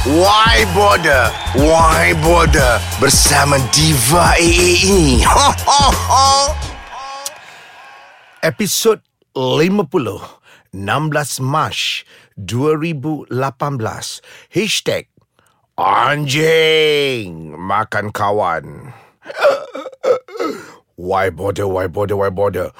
[0.00, 1.28] Why Border?
[1.60, 2.80] Why Border?
[2.96, 5.20] Bersama Diva AA ini.
[5.28, 6.56] Ho, ho, ho.
[8.40, 9.04] Episod
[9.36, 10.24] 50.
[10.72, 11.76] 16 Mac
[12.32, 13.28] 2018.
[14.48, 15.12] Hashtag
[15.76, 18.96] Anjing Makan Kawan.
[20.96, 22.72] Why border, why border, why border?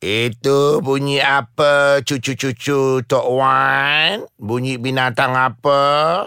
[0.00, 4.24] Itu bunyi apa cucu-cucu Tok Wan?
[4.40, 6.24] Bunyi binatang apa?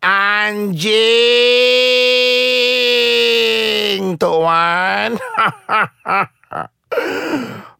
[0.00, 0.96] Anjing
[4.16, 5.20] Tok Wan.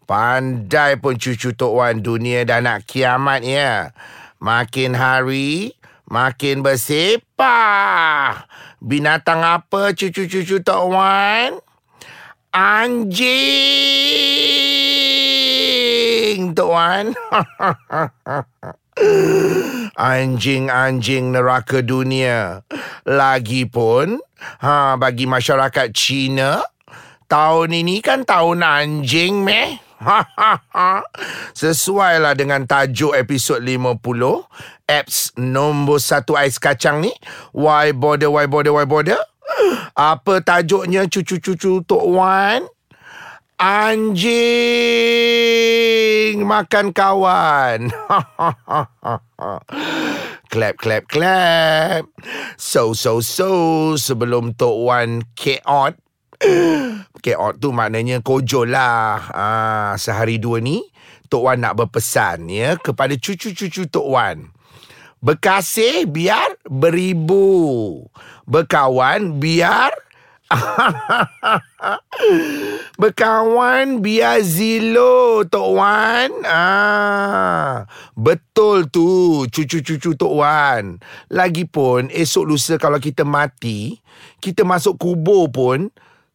[0.04, 3.96] Pandai pun cucu Tok Wan dunia dah nak kiamat ya.
[4.36, 5.72] Makin hari
[6.12, 8.44] makin bersepah.
[8.84, 11.56] Binatang apa cucu-cucu Tok Wan?
[12.54, 13.26] Anjing,
[16.54, 17.12] tuan.
[19.98, 22.62] Anjing-anjing neraka dunia.
[23.04, 24.22] Lagipun,
[24.62, 26.62] ha, bagi masyarakat Cina,
[27.26, 29.82] tahun ini kan tahun anjing, meh.
[31.58, 33.96] Sesuailah dengan tajuk episod 50
[34.84, 37.08] Apps nombor satu ais kacang ni
[37.56, 39.16] Why bother, why bother, why bother
[39.94, 42.66] apa tajuknya cucu-cucu Tok Wan?
[43.64, 44.28] Anjing
[46.44, 47.88] makan kawan.
[50.52, 52.04] clap, clap, clap.
[52.60, 53.96] So, so, so.
[53.96, 55.96] Sebelum Tok Wan keot.
[57.24, 59.32] Keot tu maknanya kojol lah.
[59.32, 60.84] Ah, sehari dua ni,
[61.32, 64.52] Tok Wan nak berpesan ya kepada cucu-cucu Tok Wan.
[65.24, 68.04] Berkasih biar beribu.
[68.44, 70.03] Berkawan biar
[73.00, 81.00] Berkawan biar zilo Tok Wan ah, Betul tu cucu-cucu Tok Wan
[81.32, 83.96] Lagipun esok lusa kalau kita mati
[84.38, 85.88] Kita masuk kubur pun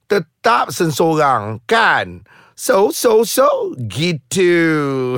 [0.10, 2.26] Tetap sensorang kan
[2.60, 5.16] So, so, so, gitu.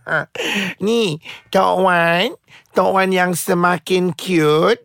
[0.80, 1.20] Ni,
[1.52, 2.32] Tok Wan,
[2.72, 4.80] Tok Wan yang semakin cute.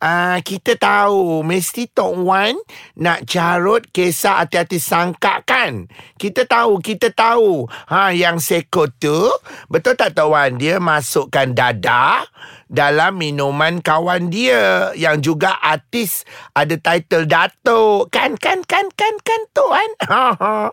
[0.00, 2.56] Uh, kita tahu mesti Tok Wan
[2.96, 5.92] nak carut kisah hati-hati sangka kan?
[6.16, 7.68] Kita tahu, kita tahu.
[7.92, 9.28] Ha, yang seko tu,
[9.68, 10.56] betul tak Tok Wan?
[10.56, 12.24] Dia masukkan dada
[12.72, 16.24] dalam minuman kawan dia yang juga artis
[16.56, 18.08] ada title Dato.
[18.08, 19.90] Kan, kan, kan, kan, kan, Tuan?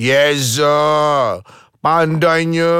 [0.00, 1.44] yes, uh.
[1.84, 2.72] Pandainya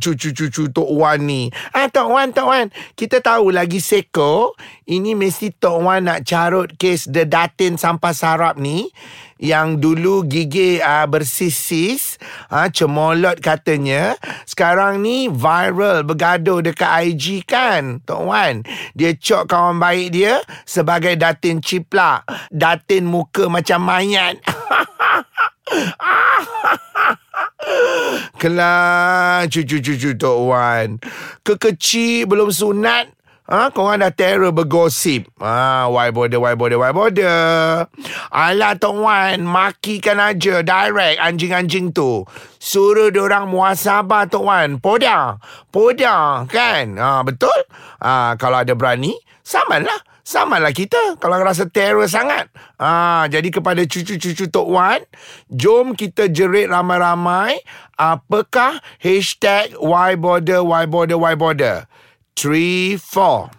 [0.00, 1.52] cucu-cucu Tok Wan ni.
[1.76, 2.72] Ah, Tok Wan, Tok Wan.
[2.96, 4.56] Kita tahu lagi seko.
[4.88, 8.88] Ini mesti Tok Wan nak carut kes Datin Sampah Sarap ni.
[9.36, 12.16] Yang dulu gigi uh, bersisis.
[12.48, 14.16] Uh, cemolot katanya.
[14.48, 18.64] Sekarang ni viral bergaduh dekat IG kan, Tok Wan.
[18.96, 22.24] Dia cok kawan baik dia sebagai Datin Ciplak.
[22.48, 24.40] Datin muka macam mayat.
[28.36, 31.00] Kelah cucu-cucu Tok Wan.
[31.40, 33.16] Kekecil belum sunat.
[33.46, 35.30] Ha, korang dah terror bergosip.
[35.38, 37.86] Ha, why bother, why bother, why bother.
[38.34, 42.26] Alah Tok Wan, makikan aja direct anjing-anjing tu.
[42.58, 44.82] Suruh orang muasabah Tok Wan.
[44.82, 45.38] Poda.
[45.70, 46.98] Poda, kan?
[46.98, 47.54] Ha, betul?
[48.02, 49.14] Ha, kalau ada berani,
[49.46, 50.02] samanlah.
[50.26, 52.50] Sama lah kita kalau rasa terror sangat.
[52.82, 54.98] Ah, jadi kepada cucu-cucu Tok Wan,
[55.54, 57.62] jom kita jerit ramai-ramai.
[57.94, 61.86] Apakah hashtag why border, why border, why border?
[62.34, 63.54] Three, four.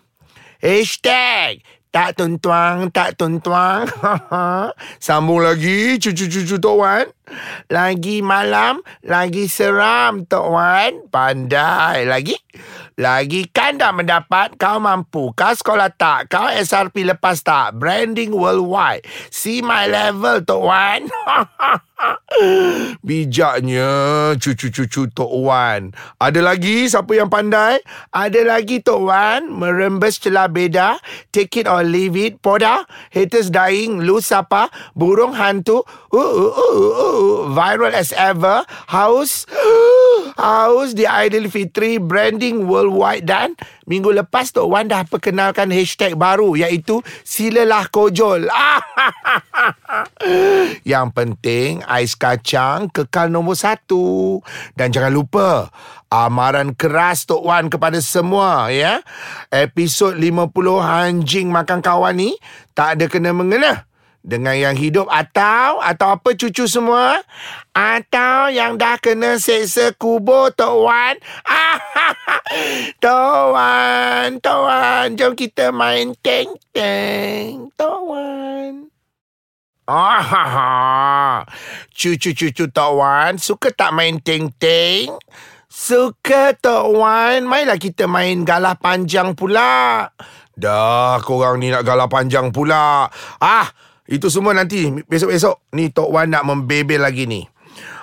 [0.60, 3.88] Hashtag tak tuntuang, tak tuntuang.
[5.06, 7.08] Sambung lagi cucu-cucu Tok Wan.
[7.72, 11.08] Lagi malam, lagi seram Tok Wan.
[11.08, 12.36] Pandai lagi.
[12.98, 14.58] Lagi kan dah mendapat?
[14.58, 17.78] Kau mampu Kau sekolah tak Kau SRP lepas tak?
[17.78, 19.06] Branding worldwide.
[19.30, 21.06] See my level Tok Wan
[23.08, 23.90] Bijaknya
[24.38, 27.82] cucu-cucu Tok Wan Ada lagi siapa yang pandai?
[28.14, 31.02] Ada lagi Tok Wan Merembes celah beda
[31.34, 34.70] Take it or leave it Poda Haters dying Lu siapa?
[34.94, 35.82] Burung hantu
[36.14, 37.30] uh, uh, uh, uh, uh.
[37.58, 38.62] Viral as ever
[38.94, 39.50] House
[40.38, 43.58] Haus di Aidilfitri Branding Worldwide dan
[43.90, 48.46] Minggu lepas Tok Wan dah perkenalkan hashtag baru Iaitu Silalah Kojol
[50.92, 54.40] Yang penting Ais kacang kekal nombor satu
[54.76, 55.72] Dan jangan lupa
[56.12, 59.04] Amaran keras Tok Wan kepada semua ya.
[59.52, 62.36] Episod 50 Anjing Makan Kawan ni
[62.76, 63.88] Tak ada kena-mengena
[64.28, 67.24] dengan yang hidup atau atau apa cucu semua?
[67.72, 71.16] Atau yang dah kena seksa kubur Tok Wan?
[73.04, 77.72] Tok Wan, Tok Wan, jom kita main teng-teng.
[77.80, 78.97] Tok Wan.
[79.88, 81.48] Ah,
[81.98, 85.16] cucu-cucu Tok Wan suka tak main teng-teng?
[85.72, 90.12] Suka Tok Wan, mainlah kita main galah panjang pula.
[90.60, 93.08] Dah, korang ni nak galah panjang pula.
[93.40, 93.72] Ah,
[94.12, 95.72] itu semua nanti besok-besok.
[95.80, 97.48] Ni Tok Wan nak membebel lagi ni.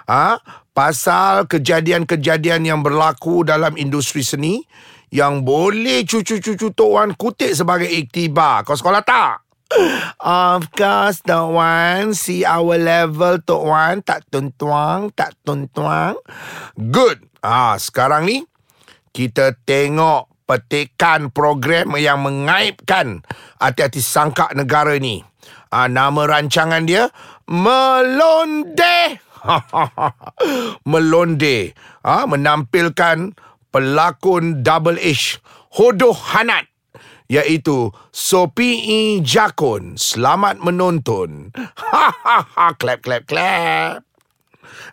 [0.09, 0.41] Ah,
[0.73, 4.65] pasal kejadian-kejadian yang berlaku dalam industri seni
[5.13, 8.65] yang boleh cucu-cucu Tok Wan kutip sebagai iktibar.
[8.65, 9.44] Kau sekolah tak?
[10.21, 12.15] Of course, Tok Wan.
[12.15, 13.95] See our level, Tok Wan.
[14.05, 16.21] Tak tuntuang, tak tuntuang.
[16.79, 17.27] Good.
[17.45, 18.47] Ah, sekarang ni
[19.15, 23.25] kita tengok petikan program yang mengaibkan
[23.61, 25.25] hati-hati sangka negara ni.
[25.75, 27.11] Ah, nama rancangan dia
[27.51, 29.21] Melonde.
[30.91, 31.75] Melonde.
[32.01, 33.37] Ah, menampilkan
[33.75, 35.43] pelakon double H
[35.75, 36.71] Hodoh Hanat
[37.29, 39.97] iaitu Sopi Jakun.
[39.97, 41.53] Selamat menonton.
[42.81, 44.05] clap clap clap.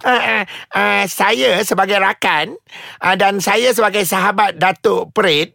[0.01, 0.43] Uh, uh,
[0.73, 2.57] uh, saya sebagai rakan
[3.01, 5.53] uh, dan saya sebagai sahabat Datuk Pret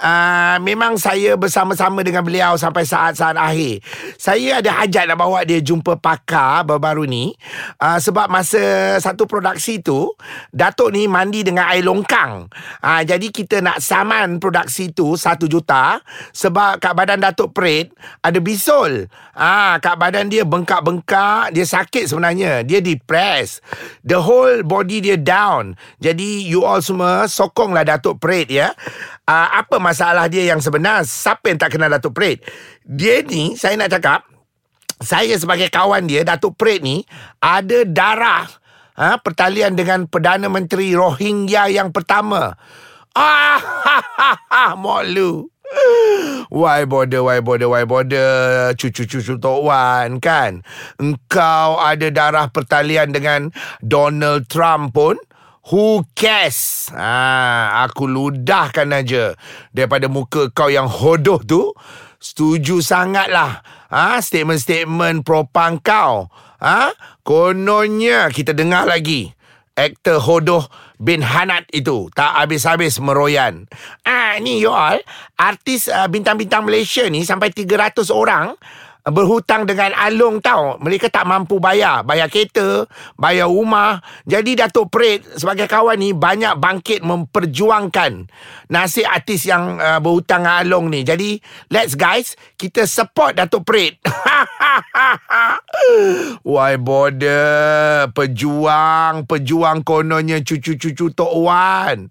[0.00, 3.84] Uh, memang saya bersama-sama dengan beliau sampai saat-saat akhir.
[4.16, 7.36] Saya ada hajat nak bawa dia jumpa pakar baru-baru ni.
[7.76, 10.08] Uh, sebab masa satu produksi tu,
[10.48, 12.48] Datuk ni mandi dengan air longkang.
[12.80, 16.00] Uh, jadi kita nak saman produksi tu satu juta.
[16.32, 17.92] Sebab kat badan Datuk Pret
[18.24, 19.04] ada bisul.
[19.40, 21.56] Uh, kat badan dia bengkak-bengkak.
[21.56, 22.60] Dia sakit sebenarnya.
[22.60, 23.64] Dia depressed.
[24.04, 25.80] The whole body dia down.
[25.96, 28.76] Jadi you all semua sokonglah Datuk Pret ya.
[29.24, 31.08] Uh, apa masalah dia yang sebenar?
[31.08, 32.44] Siapa yang tak kenal Datuk Pret?
[32.84, 34.28] Dia ni, saya nak cakap,
[35.00, 37.08] saya sebagai kawan dia, Datuk Pret ni,
[37.40, 38.60] ada darah
[39.00, 42.52] ha, pertalian dengan Perdana Menteri Rohingya yang pertama.
[43.16, 43.56] Ah,
[43.88, 45.48] ha, ha, ha, Moklu.
[46.50, 50.66] Why bother, why bother, why bother Cucu-cucu Tok Wan kan
[50.98, 55.14] Engkau ada darah pertalian dengan Donald Trump pun
[55.70, 56.88] Who cares?
[56.90, 59.36] Ha, aku ludahkan aja
[59.70, 61.76] daripada muka kau yang hodoh tu.
[62.16, 63.60] Setuju sangatlah.
[63.92, 66.32] Ha, statement-statement propang kau.
[66.58, 66.90] Ha,
[67.22, 69.30] kononnya kita dengar lagi.
[69.76, 70.64] Aktor hodoh
[71.00, 73.64] bin Hanat itu tak habis-habis meroyan.
[74.04, 75.00] Ah ni you all,
[75.40, 78.52] artis uh, bintang-bintang Malaysia ni sampai 300 orang
[79.06, 80.76] berhutang dengan Along tau.
[80.82, 82.02] Mereka tak mampu bayar.
[82.02, 82.84] Bayar kereta,
[83.16, 84.02] bayar rumah.
[84.26, 88.28] Jadi Datuk Pret sebagai kawan ni banyak bangkit memperjuangkan
[88.68, 91.06] nasib artis yang uh, berhutang dengan Along ni.
[91.06, 91.38] Jadi
[91.70, 94.00] let's guys, kita support Datuk Pret.
[96.44, 102.08] Why bother Pejuang Pejuang kononnya Cucu-cucu Tok Wan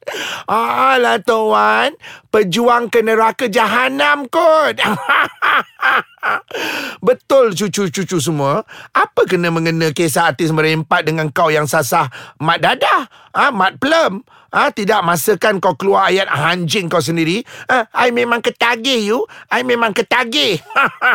[0.50, 1.92] Alah Tok Wan
[2.30, 4.78] Pejuang ke neraka jahanam kot
[7.08, 8.64] Betul cucu-cucu semua.
[8.92, 12.12] Apa kena mengena kisah artis merempat dengan kau yang sasah
[12.42, 13.08] Mat dadah?
[13.36, 17.46] Ha, Mat plum ha, Tidak masakan kau keluar ayat anjing kau sendiri?
[17.70, 19.20] Ha, I memang ketagih you.
[19.50, 20.60] I memang ketagih.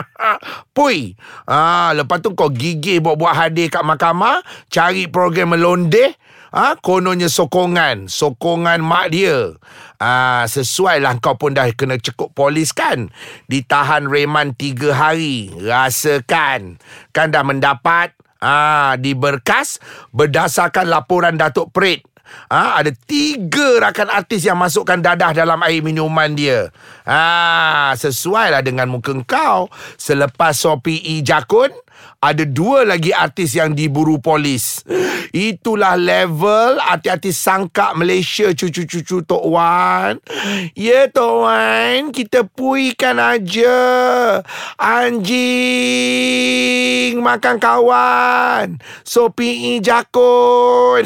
[0.76, 1.14] Pui.
[1.48, 4.40] Ha, Lepas tu kau gigih buat-buat hadir kat mahkamah
[4.72, 6.16] Cari program melondeh
[6.54, 8.06] ha, Kononnya sokongan.
[8.06, 9.58] Sokongan mak dia.
[9.98, 13.10] Ha, Sesuai lah kau pun dah kena cekup polis kan?
[13.50, 15.50] Ditahan reman tiga hari.
[15.50, 16.78] Rasakan.
[17.10, 19.82] Kan dah mendapat ha, Di berkas
[20.14, 22.06] Berdasarkan laporan Datuk Pret
[22.48, 26.72] Ha, ada tiga rakan artis yang masukkan dadah dalam air minuman dia.
[27.04, 29.68] Ha, sesuai lah dengan muka kau.
[30.00, 31.20] Selepas Sopi E.
[31.20, 31.70] Jakun,
[32.24, 34.80] ada dua lagi artis yang diburu polis.
[35.34, 40.16] Itulah level hati-hati sangka Malaysia cucu-cucu Tok Wan.
[40.72, 43.76] Ya Tok Wan, kita puikan aja.
[44.80, 45.34] Anjing
[47.20, 48.80] makan kawan.
[49.04, 51.04] Sopi jakun.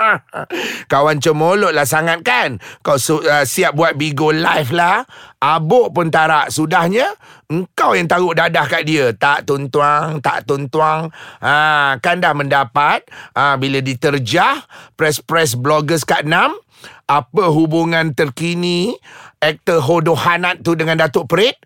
[0.92, 2.58] kawan cemolok lah sangat kan?
[2.82, 5.06] Kau uh, siap buat Bigo live lah.
[5.44, 6.48] Abuk pun tarak.
[6.48, 7.04] Sudahnya
[7.52, 9.12] Engkau yang taruh dadah kat dia.
[9.12, 11.12] Tak tuntuang Tak tuntuang
[11.44, 13.04] ha, Kan dah mendapat.
[13.36, 14.64] Ha, Bila diterjah
[14.96, 16.56] Press-press bloggers kat enam
[17.04, 18.96] Apa hubungan terkini
[19.36, 21.60] Aktor Hodo Hanat tu dengan Datuk Pret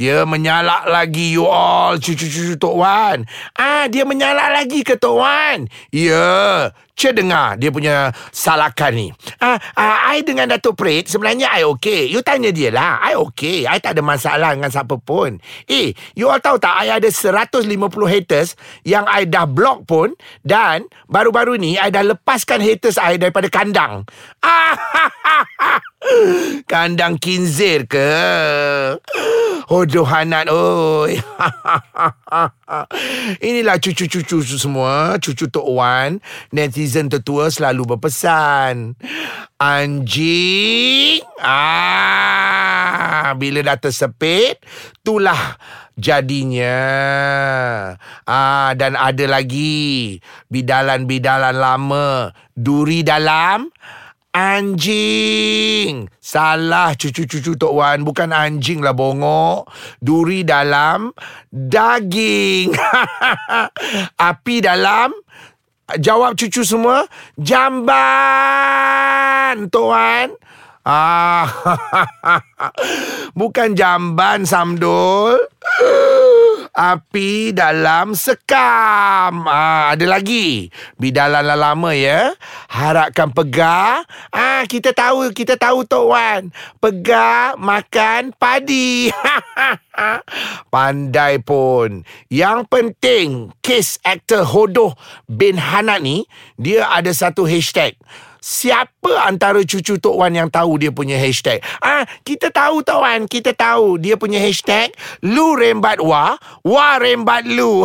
[0.00, 2.00] dia menyalak lagi you all.
[2.00, 3.28] Cucu-cucu Tok Wan.
[3.52, 5.68] Ah, dia menyalak lagi ke Tok Wan?
[5.92, 9.08] Ya, Cik dengar dia punya salakan ni.
[9.40, 12.10] Ah, ah, I dengan Datuk Prit sebenarnya I okay.
[12.10, 13.00] You tanya dia lah.
[13.00, 13.64] I okay.
[13.64, 15.40] I tak ada masalah dengan siapa pun.
[15.70, 17.64] Eh, you all tahu tak I ada 150
[18.04, 20.12] haters yang I dah block pun
[20.44, 24.04] dan baru-baru ni I dah lepaskan haters I daripada kandang.
[24.44, 24.76] Ah,
[26.72, 28.10] kandang kinzir ke?
[29.70, 31.14] Hodoh hanat oi.
[33.46, 36.18] Inilah cucu-cucu semua, cucu Tok Wan.
[36.50, 38.98] Netizen tertua selalu berpesan.
[39.60, 41.22] Anjing.
[41.38, 44.58] Ah, bila dah tersepit,
[44.98, 45.60] itulah
[45.94, 46.80] jadinya.
[48.26, 50.18] Ah, dan ada lagi
[50.50, 52.34] bidalan-bidalan lama.
[52.56, 53.70] Duri dalam
[54.30, 59.66] Anjing Salah cucu-cucu Tok Wan Bukan anjing lah bongok
[59.98, 61.10] Duri dalam
[61.50, 62.70] Daging
[64.30, 65.10] Api dalam
[65.98, 67.08] Jawab cucu semua.
[67.40, 67.96] Jamban
[69.72, 70.30] Tok Wan
[70.86, 71.46] ah,
[73.38, 75.40] Bukan jamban Samdul
[76.70, 79.44] Api dalam sekam.
[79.46, 80.70] Ah, ada lagi.
[80.94, 82.30] Bidalan lah lama ya.
[82.70, 84.06] Harapkan pegar.
[84.30, 86.42] Ah, kita tahu, kita tahu Tok Wan.
[86.78, 89.10] Pegar makan padi.
[90.72, 92.06] Pandai pun.
[92.30, 93.28] Yang penting,
[93.60, 94.94] kes aktor Hodoh
[95.26, 97.98] bin Hanat ni, dia ada satu hashtag.
[98.40, 101.60] Siapa antara cucu Tok Wan yang tahu dia punya hashtag?
[101.84, 107.44] Ah, kita tahu Tok Wan, kita tahu dia punya hashtag Lu rembat wa, wa rembat
[107.44, 107.84] lu.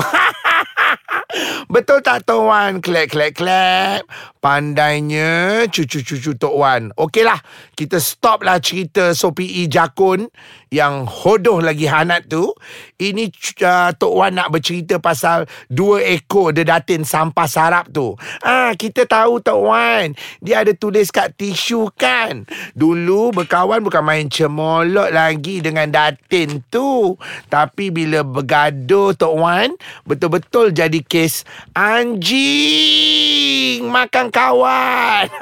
[1.73, 2.79] Betul tak Tok Wan?
[2.79, 4.07] Klek, klek, klek.
[4.39, 6.95] Pandainya cucu-cucu Tok Wan.
[6.95, 7.43] Okeylah,
[7.75, 10.31] kita stop lah cerita Sopi E Jakun
[10.71, 12.55] yang hodoh lagi hanat tu.
[12.95, 13.27] Ini
[13.63, 18.15] uh, Tok Wan nak bercerita pasal dua ekor dedatin sampah sarap tu.
[18.39, 22.47] Ah, kita tahu Tok Wan, dia ada tulis kat tisu kan.
[22.71, 27.19] Dulu berkawan bukan main cemolot lagi dengan datin tu.
[27.51, 29.75] Tapi bila bergaduh Tok Wan,
[30.07, 31.43] betul-betul jadi kes
[31.75, 33.54] anjing
[33.87, 35.29] makan kawan.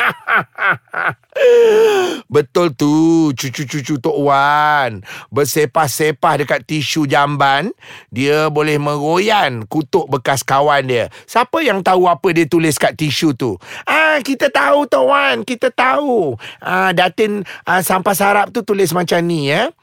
[2.30, 2.94] Betul tu
[3.34, 5.02] Cucu-cucu Tok Wan.
[5.34, 7.74] Bersepah-sepah dekat tisu jamban
[8.14, 11.10] Dia boleh meroyan Kutuk bekas kawan dia.
[11.26, 13.58] Siapa yang tahu apa dia tulis kat tisu tu?
[13.90, 16.38] Ah Kita tahu Tok Wan Kita tahu.
[16.62, 19.74] Ah, Datin ah, sampah sarap tu tulis macam ni ya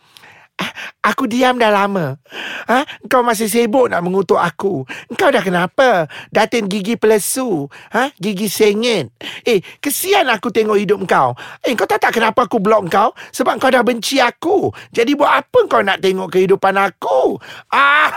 [1.01, 2.21] Aku diam dah lama.
[2.69, 2.85] Ha?
[3.09, 4.85] Kau masih sibuk nak mengutuk aku.
[5.17, 6.05] Kau dah kenapa?
[6.29, 7.73] Datin gigi pelesu.
[7.97, 8.13] Ha?
[8.21, 9.09] Gigi sengit.
[9.49, 11.33] Eh, kesian aku tengok hidup kau.
[11.65, 13.17] Eh, kau tak tak kenapa aku blok kau?
[13.33, 14.69] Sebab kau dah benci aku.
[14.93, 17.41] Jadi buat apa kau nak tengok kehidupan aku?
[17.73, 18.13] Ah,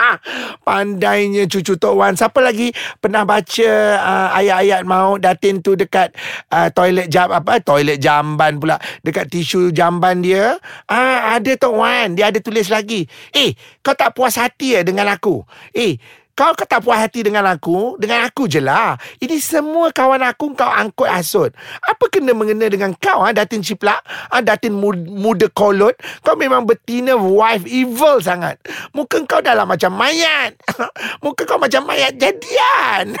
[0.66, 2.18] Pandainya cucu Tok Wan.
[2.18, 3.70] Siapa lagi pernah baca
[4.02, 6.10] uh, ayat-ayat maut Datin tu dekat
[6.50, 7.62] uh, toilet jam apa?
[7.62, 8.82] Toilet jamban pula.
[9.06, 10.58] Dekat tisu jamban dia.
[10.90, 12.16] Ah, ada Tok Wan.
[12.16, 13.04] Dia ada tulis lagi.
[13.36, 13.52] Eh
[13.84, 15.44] kau tak puas hati ya dengan aku?
[15.76, 16.00] Eh
[16.40, 18.96] kau kau tak puas hati dengan aku Dengan aku je lah.
[19.20, 21.52] Ini semua kawan aku kau angkut asut
[21.84, 23.36] Apa kena mengena dengan kau ha?
[23.36, 24.40] Datin ciplak ha?
[24.40, 25.92] Datin muda kolot.
[26.24, 28.56] Kau memang betina wife evil sangat.
[28.96, 30.56] Muka kau dah lah macam mayat.
[31.24, 33.20] Muka kau macam mayat jadian.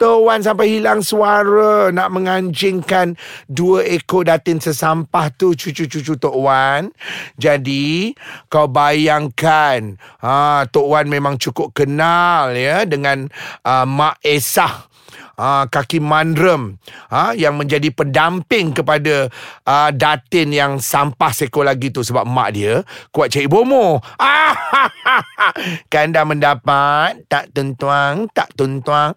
[0.00, 3.16] Tuan sampai hilang suara Nak menganjingkan
[3.48, 6.92] Dua ekor datin sesampah tu Cucu-cucu Tok Wan.
[7.40, 8.12] Jadi
[8.52, 13.30] Kau bayangkan ha, Tok Wan memang cukup kenal ya dengan
[13.62, 14.90] uh, Mak Esah
[15.38, 16.76] uh, kaki mandrem
[17.08, 19.30] uh, yang menjadi pendamping kepada
[19.64, 22.82] uh, datin yang sampah seko lagi tu sebab mak dia
[23.14, 24.02] kuat cari bomo.
[25.92, 29.14] kan dah mendapat tak tentuang tak tentuang.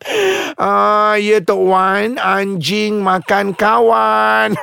[0.61, 4.53] Ah ya tok wan anjing makan kawan.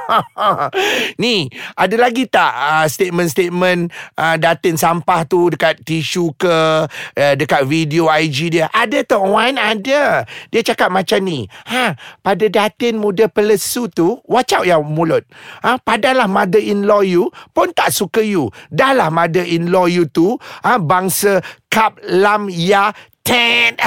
[1.23, 7.67] Ni ada lagi tak uh, statement-statement uh, datin sampah tu dekat tisu ke uh, dekat
[7.67, 8.71] video IG dia?
[8.71, 10.23] Ada tok wan ada.
[10.53, 11.48] Dia cakap macam ni.
[11.69, 15.25] Ha, pada datin muda pelesu tu, watch out yang mulut.
[15.64, 18.52] Ha, padalah mother-in-law you pun tak suka you.
[18.69, 22.97] Dahlah mother-in-law you tu, ha, bangsa kap lam ya
[23.28, 23.76] ten.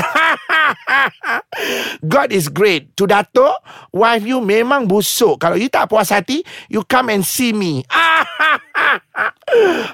[2.14, 2.94] God is great.
[3.02, 3.58] To Dato,
[3.90, 5.42] wife you memang busuk.
[5.42, 7.82] Kalau you tak puas hati, you come and see me.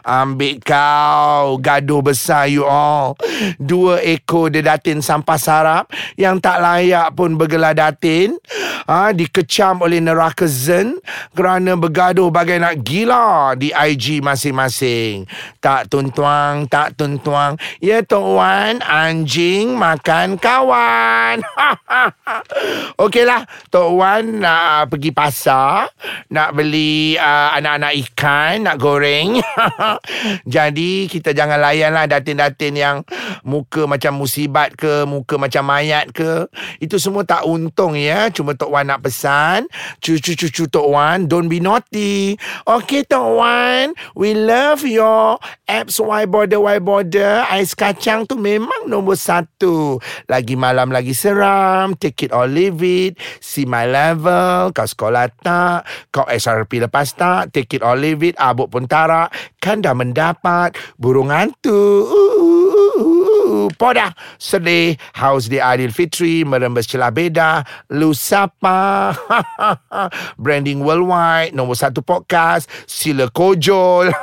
[0.05, 3.17] Ambil kau Gaduh besar you all
[3.57, 8.37] Dua ekor dia datin sampah sarap Yang tak layak pun bergelar datin
[8.85, 11.01] ha, Dikecam oleh neraka zen
[11.33, 15.25] Kerana bergaduh bagai nak gila Di IG masing-masing
[15.57, 21.45] Tak tuntuang Tak tuntuang Ya Tok Wan Anjing anjing makan kawan.
[23.05, 25.93] Okeylah, Tok Wan nak uh, pergi pasar,
[26.33, 29.37] nak beli uh, anak-anak ikan, nak goreng.
[30.57, 32.97] Jadi kita jangan layanlah datin-datin yang
[33.45, 36.49] muka macam musibat ke, muka macam mayat ke.
[36.81, 38.33] Itu semua tak untung ya.
[38.33, 39.69] Cuma Tok Wan nak pesan,
[40.01, 42.41] cucu-cucu Tok Wan, don't be naughty.
[42.65, 45.37] Okey Tok Wan, we love your
[45.69, 47.45] apps Y Border Y Border.
[47.53, 49.99] Ais kacang tu memang nombor satu.
[50.31, 53.19] Lagi malam lagi seram, take it or leave it.
[53.43, 55.83] See my level, kau sekolah tak?
[56.15, 57.51] Kau SRP lepas tak?
[57.51, 59.35] Take it or leave it, abuk pun tarak.
[59.59, 62.07] Kan dah mendapat burung hantu.
[63.75, 69.13] Podah sedih Haus di Adil Fitri Merembes celah beda Lusapa.
[70.41, 74.11] Branding worldwide Nombor satu podcast Sila kojol.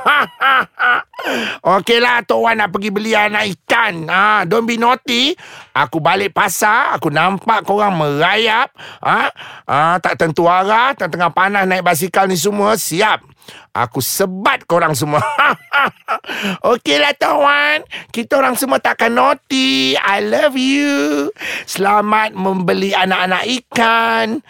[1.65, 4.09] Okeylah Tok Wan nak pergi beli anak ikan.
[4.13, 5.33] Ha, Don't be naughty.
[5.73, 8.71] Aku balik pasar Aku nampak korang merayap.
[9.01, 9.33] Ha,
[9.67, 13.34] ha, Tak tentu arah Tengah panas naik basikal ni semua Siap
[13.75, 15.21] Aku sebat korang semua.
[16.65, 17.79] Okeylah Tok Wan
[18.15, 19.99] Kita orang semua takkan naughty.
[19.99, 21.29] I love you.
[21.67, 24.41] Selamat membeli anak-anak ikan.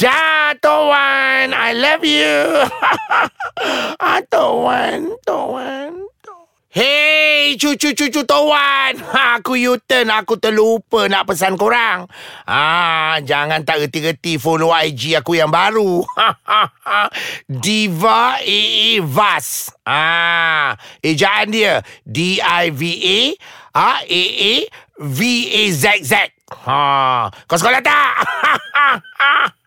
[0.00, 2.34] Dah Tok Wan I love you.
[4.02, 5.14] Ah, Tok Wan
[6.74, 8.98] Hey, cucu-cucu Tawan.
[8.98, 10.10] Ha, aku U-turn.
[10.10, 12.10] Aku terlupa nak pesan korang.
[12.50, 16.02] Ha, jangan tak reti-reti follow IG aku yang baru.
[17.62, 19.70] Diva AA Vas.
[19.86, 21.78] Ha, ejaan dia.
[22.02, 23.18] D-I-V-A.
[23.78, 24.54] Ha, A-A.
[24.98, 26.14] V-A-Z-Z.
[26.66, 28.14] Ha, kau sekolah tak?